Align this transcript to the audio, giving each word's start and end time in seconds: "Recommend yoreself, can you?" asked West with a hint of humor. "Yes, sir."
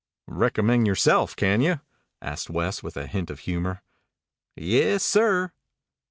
"Recommend 0.25 0.87
yoreself, 0.87 1.35
can 1.35 1.61
you?" 1.61 1.79
asked 2.23 2.49
West 2.49 2.81
with 2.81 2.97
a 2.97 3.05
hint 3.05 3.29
of 3.29 3.41
humor. 3.41 3.83
"Yes, 4.55 5.03
sir." 5.03 5.51